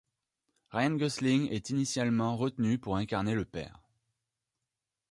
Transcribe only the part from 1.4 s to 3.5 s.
est initialement retenu pour incarner le